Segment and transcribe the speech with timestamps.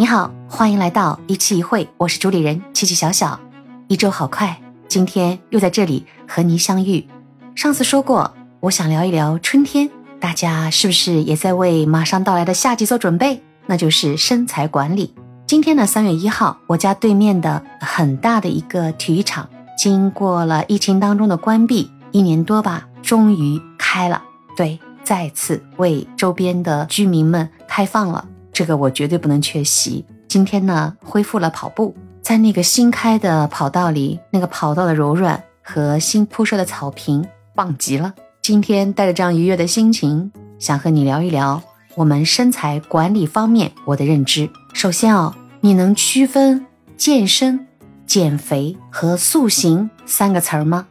[0.00, 3.38] 你好，欢迎来到一期一会，我是主理人七七小小。
[3.86, 4.58] 一周好快，
[4.88, 7.06] 今天又在这里和您相遇。
[7.54, 13.42] 上次说过，我想聊一聊春天，大家是不是也在为马上到来的夏季做准备？
[13.66, 15.12] 那就是身材管理。
[15.46, 19.46] 今天呢，三月一号，我家对面的很大的一个体育场，
[19.76, 24.22] 经过了疫情当中的关闭一年多吧，终于开了。
[24.56, 28.24] 对，再次为周边的居民们开放了。
[28.60, 30.04] 这个我绝对不能缺席。
[30.28, 38.12] 今天呢，恢复了跑步，在那个新开的跑道里，那个跑道的柔软和新铺设的草坪，棒极了。
[38.42, 41.62] 今天带着这样愉悦的心情，想和你聊一聊
[41.94, 44.50] 我们身材管理方面我的认知。
[44.74, 46.66] 首先啊，你能区分
[46.98, 47.66] 健身、
[48.04, 50.86] 减肥和塑形三个词儿吗？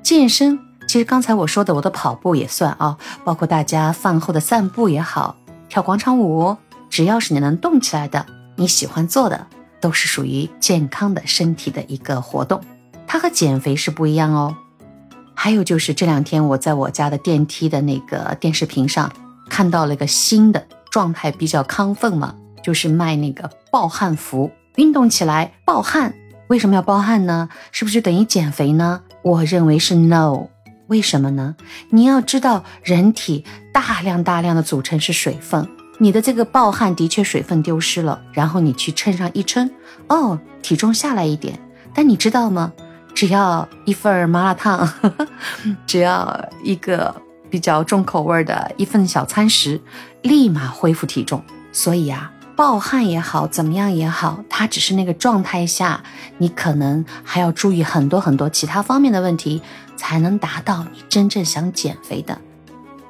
[0.00, 5.34] 健身，其实刚才我说的我的跑步也算啊，包括大家饭后的散步也好，
[5.68, 6.56] 跳广场舞。
[6.94, 9.48] 只要是你能动起来的，你喜欢做的，
[9.80, 12.62] 都是属于健康的身体的一个活动。
[13.04, 14.56] 它和减肥是不一样哦。
[15.34, 19.12] 还有就是这两天我在我家的电梯的那个电视屏上
[19.50, 26.14] 看到了一个新的状态，比较亢奋嘛，就是卖那个暴汗服，运动起来暴汗。
[26.46, 27.48] 为什么要暴汗呢？
[27.72, 29.02] 是不是等于减肥呢？
[29.22, 30.46] 我认为是 no。
[30.86, 31.56] 为什么呢？
[31.90, 35.68] 你要知道，人体大量大量的组成是水分。
[35.98, 39.70] 你的这个暴汗的确水分丢失了，然后你去称上一称，
[40.08, 41.58] 哦，体重下来一点。
[41.94, 42.72] 但你知道吗？
[43.14, 44.92] 只要一份麻辣烫，
[45.86, 47.14] 只要一个
[47.48, 49.80] 比较重口味的一份小餐食，
[50.22, 51.40] 立马恢复体重。
[51.70, 56.02] 所以啊，暴汗也好，怎么样也好，它只是那个状态下，
[56.38, 59.62] 你可能还要注意很多很多其他方面的问题，
[59.96, 62.36] 才能达到你真正想减肥的。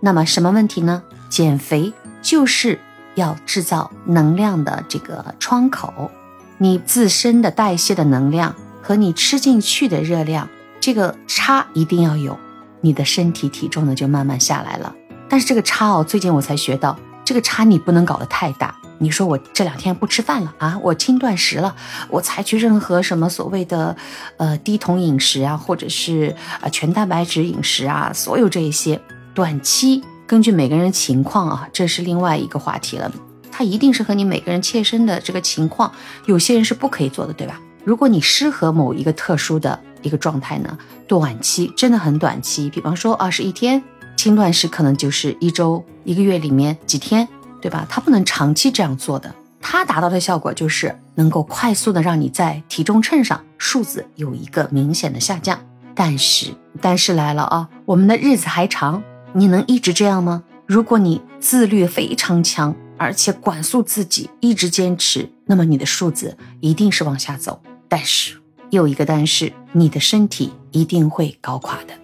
[0.00, 1.04] 那么什么问题呢？
[1.28, 1.92] 减肥。
[2.22, 2.78] 就是
[3.14, 6.10] 要制造能量的这个窗口，
[6.56, 10.48] 你自身的代谢的能量和你吃进去的热量，
[10.80, 12.38] 这个差一定要有，
[12.80, 14.94] 你的身体体重呢就慢慢下来了。
[15.28, 18.74] 但是这个差哦，最近我才学到，这个差你不能搞得太大。
[18.98, 21.74] 你说我这两天不吃饭了啊，我轻断食了，
[22.08, 23.96] 我采取任何什么所谓的
[24.36, 29.00] 呃低酮饮食啊，或者是呃全蛋白质饮食啊，所有这一些
[29.34, 30.04] 短期。
[30.32, 33.12] 根据每个人情况啊，这是另外一个话题了。
[33.50, 35.92] 它一定是和你每个人切身的这个情况，
[36.24, 37.60] 有些人是不可以做的，对吧？
[37.84, 43.82] 如果你适合某一个特殊的一个状态呢，短期真的很短期，比方说二十一天
[44.16, 47.28] 轻断食，可能就是一周、一个月里面几天，
[47.60, 47.86] 对吧？
[47.90, 55.60] 它不能长期这样做的，它达到的效果就是能够快速的让你在体重秤上数字有一个明显的下降。
[55.94, 59.02] 但是，但是来了啊，我们的日子还长。
[59.34, 60.44] 你能一直这样吗？
[60.66, 67.62] 如果你自律非常强，而且管束自己，一直坚持，那么你的数字一定是往下走。
[67.88, 71.94] 但是又一个但是，你的身体一定会搞垮的。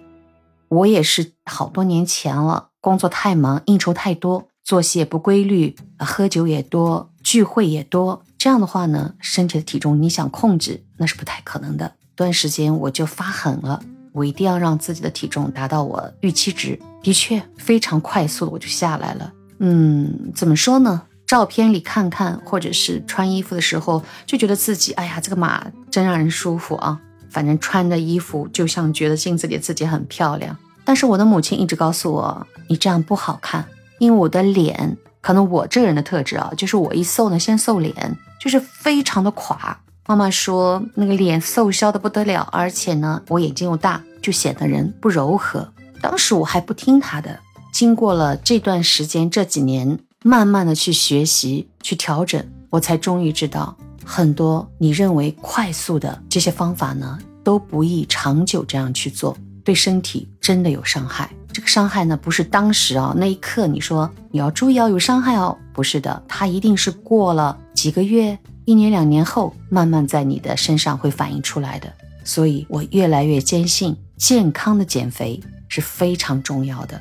[0.69, 8.23] 我也是好多年前了，工作太忙，应酬太多，作息也不规律，喝酒也多，聚会也多。
[8.37, 11.93] 这样的话呢，身体的体重你想控制，那是不太可能的。
[12.15, 13.81] 段时间我就发狠了。
[14.11, 19.31] 我一定要让自己的体重达到我预期值，的确非常快速的我就下来了。
[19.59, 21.03] 嗯，怎么说呢？
[21.25, 26.99] 照片里看看，或者是穿衣服的时候，就觉得自己，哎呀，这个码真让人舒服啊。
[27.29, 30.57] 反正穿的衣服就像觉得镜子里自己很漂亮。
[30.83, 33.63] 但是我的母亲一直告诉我，你这样不好看，
[33.99, 39.79] 因为我的脸，可能我这个人的特质啊，就是我一瘦呢，先瘦脸，就是非常的垮。
[40.07, 45.71] 妈妈说那个脸瘦削的不得了，而且呢，我眼睛又大，就显得人不柔和。
[46.01, 47.39] 当时我还不听他的。
[47.71, 61.29] 经过了这段时间，这几年慢慢的去学习、去调整，我才终于知道，很多你认为快速的这些方法呢，都不易长久这样去做，对身体真的有伤害。
[61.53, 68.37] 这个伤害呢，不是当时啊那一刻你说你要注意要有伤害哦，不是的，它一定是过了几个月。
[68.65, 71.91] 一年两年后，慢慢在你的身上会反映出来的。
[72.23, 76.99] 所以我越来越坚信，健康的减肥是非常重要的。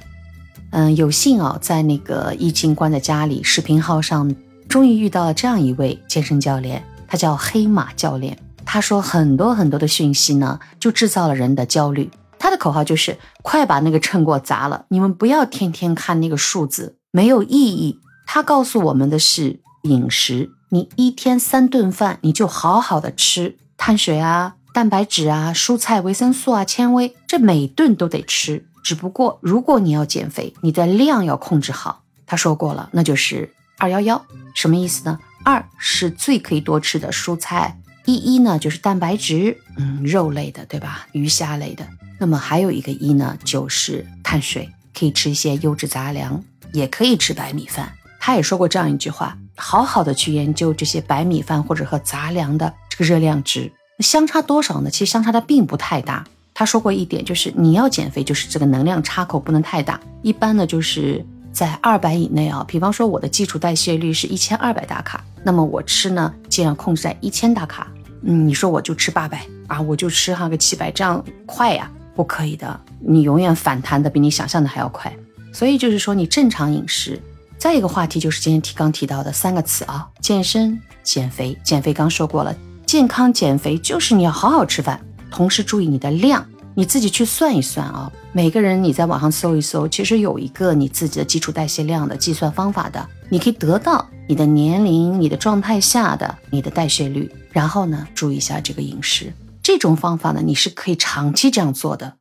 [0.71, 4.33] 嗯，有幸啊，在那个疫情关在家里，视频号上
[4.69, 8.39] 终于遇到了这样一位健身教练，他叫黑马教练。
[8.65, 12.11] 他说很多很多的讯息呢，就制造了人的焦虑。
[12.39, 17.99] 他的口号就是快把那个秤给我砸了，你们不要天天看那个数字，没有意义。
[18.27, 20.51] 他告诉我们的是饮食。
[20.71, 28.65] 你一天三顿饭，你就好好的吃碳水啊、蛋白质啊、蔬菜、维生素啊、纤维，这每顿都得吃。
[28.85, 32.05] 只不过如果你要减肥，你的量要控制好。
[32.25, 35.19] 他说过了，那就是二幺幺，什么意思呢？
[35.45, 41.09] 二是最可以多吃的蔬菜，一一呢就是蛋白质，嗯，肉类的，对吧？
[41.11, 41.85] 鱼虾类的。
[42.21, 46.41] 那么还有一个一呢，就是碳水，可以吃一些优质杂粮，
[46.73, 47.93] 也可以吃白米饭。
[48.21, 53.73] 他也说过这样一句话：好好的去研究这些白米饭或者和杂粮的这个热量值，
[54.03, 54.91] 相差多少呢？
[54.91, 56.25] 其实相差的并不太大。
[56.55, 62.65] 他说过一点，就是你要减肥，就是这个能量差口不能太大，一般呢就是在二百以内啊。
[62.67, 67.87] 比方说我的基础代谢率是一千二百大卡，那么我吃呢尽量控制在一千大卡。
[68.23, 71.89] 嗯，你说我就吃八百啊，我就吃哈个七百，这样快呀？
[72.17, 75.15] 不可以的，你永远反弹的比你想象的还要快。
[75.53, 77.21] 所以就是说，你正常饮食。
[77.57, 81.57] 再一个话题就是今天提刚提到的三个词啊，健身、减肥。
[81.63, 82.57] 减肥刚说过了，
[82.89, 84.99] 健康减肥就是你要好好吃饭，
[85.31, 88.11] 同时注意你的量，你自己去算一算啊。
[88.33, 99.35] 每个人你在网上搜一搜，其实有一个你自己的基础代谢量的计算方法的，你可以得到你的年龄、你的状态下的你的代谢率，然后呢，注意一下这个饮食。
[99.63, 102.15] 这种方法呢，你是可以长期这样做的。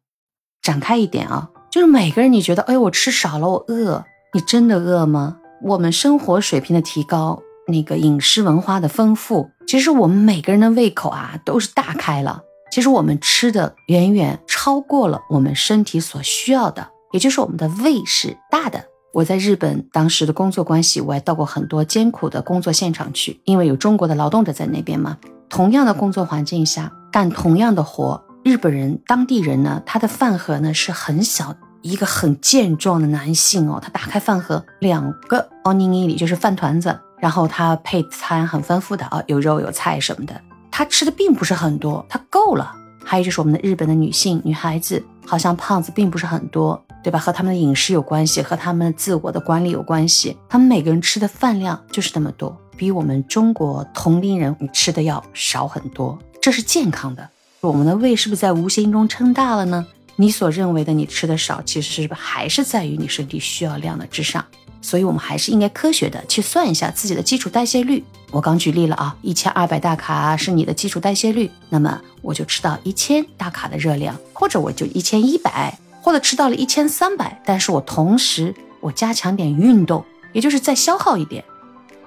[0.61, 4.03] 展开一点啊，就是每个人你觉得，哎，我吃少了，我饿，
[4.33, 5.37] 你真的饿吗？
[5.63, 12.41] 我们生活水平的提高，那个饮食文化的丰富，其实我们每个人的胃口啊都是大开了。
[12.71, 18.83] 其实我们吃的远远超过了我们身体所需要的，也就是我们的胃是大的。
[19.13, 25.17] 我在日本当时的工作关系，我还到过很多艰苦的工作现场去，因为有中国的劳动者在那边嘛。
[25.49, 26.91] 同样的工作环境下。
[27.09, 40.39] 干同样的活，日本人当地人呢，他的饭盒呢是很小，一个很健壮的男性哦，他打开饭盒，两个奥尼尼里就是饭团子，然后他配餐很丰富的啊，有肉有菜什么的，
[40.71, 42.73] 他吃的并不是很多，他够了。
[43.03, 47.17] 还有就是我们的日本的女性女孩子，好像胖子并不是很多，对吧？
[47.17, 56.19] 和他们的饮食有关系，和他们自我的管理有关系，他们每个人吃的饭量就是那么多，比我们中国同龄人吃的要少很多。
[56.41, 57.29] 这是健康的，
[57.61, 59.87] 我们的胃是不是在无形中撑大了呢？
[60.17, 64.43] 你所认为的你吃的少，其实是还是在于你身体需要量的之上。
[64.81, 68.03] 所以，我们还是应该科学的去算一下自己的基础代谢率。
[68.31, 80.03] 我刚举例了啊，一千二百大卡是你的基础代谢率，那么我就吃到一千大卡的热量，或者我就一千一百，或者吃到了一千三百，但是我同时我加强点运动，
[80.33, 81.43] 也就是再消耗一点。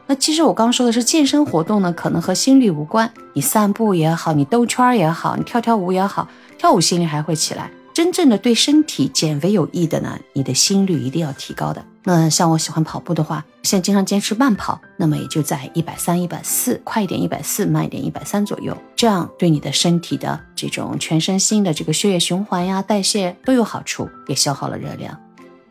[0.06, 3.10] 那其实我刚说的是健身活动呢，可能和心率无关。
[3.32, 6.28] 你散步也好，你兜圈也好，你跳跳舞也好，
[6.58, 7.70] 跳舞心率还会起来。
[8.00, 11.84] 真正的对身体减肥有益的呢，你的心率一定要提高的。
[12.02, 25.14] 那像我喜欢跑步的话，现在经常坚持慢跑，那么也就在一百三、一百四，快一点一百四，慢一点一百三左右，这样对你的身体的这种全身心的这个血液循环呀、代谢都有好处，也消耗了热量。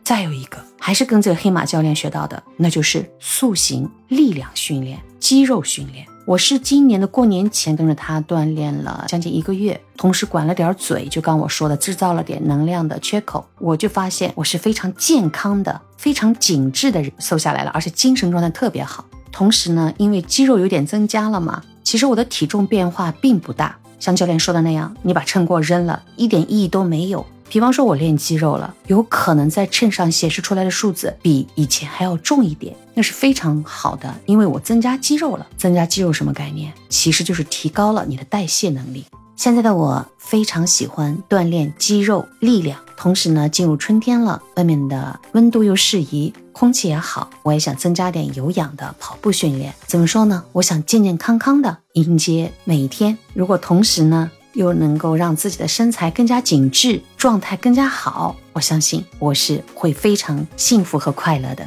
[0.04, 6.06] 再有一个，还是跟这个黑马教练学到的，那就是塑形、力量训练、肌肉训练。
[6.30, 13.44] 我是今年的过年前跟着他锻炼了将近一个月，同时管了点嘴，就刚我说的，制造了点能量的缺口。
[13.58, 19.04] 我就发现我是非常健康的、非常紧致的人，瘦下来了，而且精神状态特别好。
[19.32, 27.26] 同时呢，因为肌肉有点增加了嘛，其实我的体重变化并不大，像教练说的那样，你把秤给我扔了，一点意义都没有。
[27.50, 35.44] 比方说，我练肌肉了，有可能在秤上显示出来的数字比以前还要重一点，那是非常好的，因为我增加肌肉了。
[35.58, 36.72] 增加肌肉什么概念？
[36.88, 39.04] 其实就是提高了你的代谢能力。
[39.34, 49.74] 现在的我非常喜欢锻炼肌肉力量，同时呢，进入春天了，外面的温度又适宜，空气也好，我也想增加点有氧的跑步训练。
[49.88, 50.44] 怎么说呢？
[50.52, 53.18] 我想健健康康的迎接每一天。
[53.34, 54.30] 如果同时呢？
[54.52, 61.66] 又能够让自己的身材更加紧致，状态更加好，我相信我是会非常幸福和快乐的。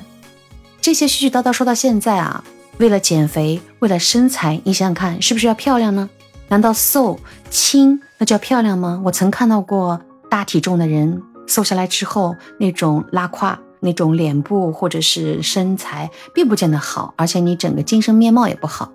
[0.82, 2.44] 这些絮絮叨叨说到现在啊，
[2.78, 6.10] 为了减肥，为了身材，你想想看，是不是要漂亮呢？
[6.50, 9.02] 难道瘦轻那叫漂亮吗？
[9.06, 18.92] 我曾看到过大体重的人瘦下来之后，那种拉胯、那种脸部或者是身材，并不见得好，而且你整个精神面貌也不好。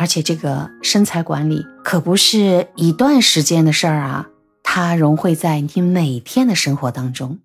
[0.00, 4.28] 而且这个身材管理可不是一段时间的事儿啊，
[4.62, 7.40] 它融汇在你每天的生活当中。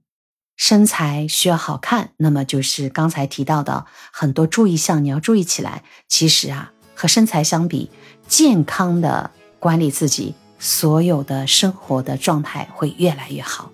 [0.55, 5.83] 身材需要好看，那么就是刚才提到的很多注意项，你要注意起来。
[6.07, 7.91] 其实啊，和身材相比，
[8.29, 13.69] 健康的管理自己所有的生活的状态会越来越好。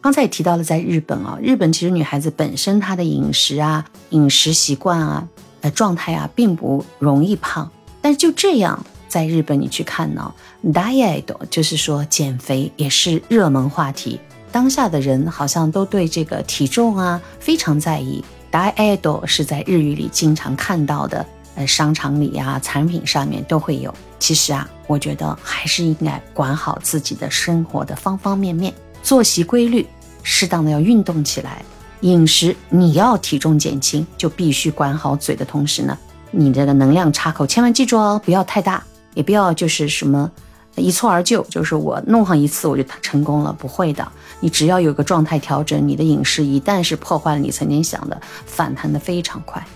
[0.00, 5.28] 刚才也提到了，在日本啊，日本其实女孩子本身她的饮食啊、饮食习惯啊、
[5.60, 7.70] 呃状态啊，并不容易胖。
[8.06, 10.32] 但就这样，在日本你去看呢
[10.66, 14.20] ，diet 就是说减肥也是热门话题。
[14.52, 18.24] 当下的人好像都对这个体重啊非常在意。
[18.52, 23.92] diet 是在日语里经常看到的呃商场里呀、产品上面都会有。
[24.20, 28.72] 其实啊，我觉得还是应该管好自己的生活的方方面面，
[29.02, 29.84] 作息规律，
[30.22, 31.60] 适当的要运动起来。
[32.02, 35.98] 饮食你要体重减轻，就必须管好嘴的同时呢，
[36.38, 40.30] 你这个能量插口千万记住哦，不要太大，也不要就是什么
[40.74, 44.06] 一蹴而就，就是我弄上一次我就成功了，不会的。
[44.40, 49.66] 你只要有个状态调整，你的饮食一旦是破坏了你曾经想的，反弹的非常快。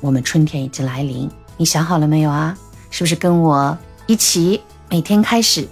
[0.00, 2.54] 我们春天已经来临，你想好了没有啊？
[2.90, 5.66] 是不是跟我一起每天开始，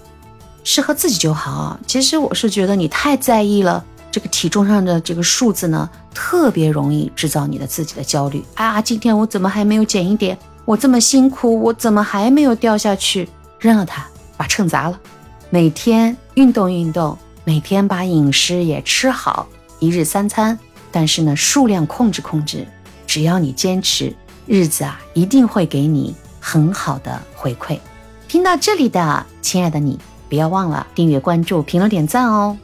[0.65, 1.79] 适合自己就好。
[1.87, 3.85] 其实我是觉得你太在意了。
[4.13, 8.81] 这个体重上的这个数字呢，特别容易制造你的自己的焦虑啊！
[8.81, 10.39] 今天我怎么还没有减一点？
[10.67, 13.27] 我这么辛苦，我怎么还没有掉下去？
[13.59, 15.01] 扔了它，把秤砸了。
[15.49, 20.59] 每天运动运动，每天把饮食也吃好，一日三餐，
[20.91, 22.67] 但是呢，数量控制控制。
[23.07, 24.15] 只要你坚持，
[24.47, 27.79] 日子啊，一定会给你很好的回馈。
[28.29, 32.57] 听到这里的亲爱的你，不要忘了订阅、关注、评论、点赞哦。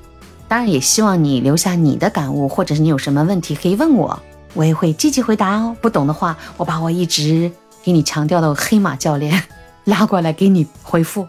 [0.49, 4.19] 当然也希望你留下你的感悟，或者是你有什么问题可以问我，
[4.55, 5.76] 我也会积极回答哦。
[5.81, 7.52] 不懂的话，我把我一直
[7.83, 9.43] 给你强调的黑马教练
[9.85, 11.26] 拉过来给你回复。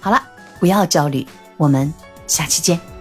[0.00, 0.22] 好了，
[0.60, 1.92] 不要焦虑，我们
[2.26, 2.97] 下期见。